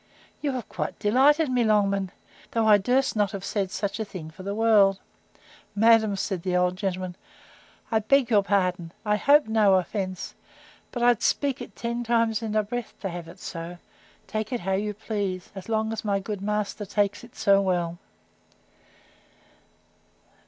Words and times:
—You 0.41 0.53
have 0.53 0.67
quite 0.67 0.97
delighted 0.97 1.51
me, 1.51 1.63
Longman! 1.63 2.09
Though 2.53 2.65
I 2.67 2.79
durst 2.79 3.15
not 3.15 3.33
have 3.33 3.45
said 3.45 3.69
such 3.69 3.99
a 3.99 4.03
thing 4.03 4.31
for 4.31 4.41
the 4.41 4.55
world.—Madam, 4.55 6.15
said 6.15 6.41
the 6.41 6.55
old 6.55 6.75
gentleman, 6.75 7.15
I 7.91 7.99
beg 7.99 8.31
your 8.31 8.41
pardon; 8.41 8.93
I 9.05 9.17
hope 9.17 9.47
no 9.47 9.75
offence: 9.75 10.33
but 10.91 11.03
I'd 11.03 11.21
speak 11.21 11.61
it 11.61 11.75
ten 11.75 12.03
times 12.03 12.41
in 12.41 12.55
a 12.55 12.63
breath 12.63 12.95
to 13.01 13.09
have 13.09 13.27
it 13.27 13.37
so, 13.39 13.77
take 14.25 14.51
it 14.51 14.61
how 14.61 14.73
you 14.73 14.95
please, 14.95 15.51
as 15.53 15.69
long 15.69 15.93
as 15.93 16.03
my 16.03 16.17
good 16.19 16.41
master 16.41 16.87
takes 16.87 17.23
it 17.23 17.35
so 17.35 17.61
well. 17.61 17.99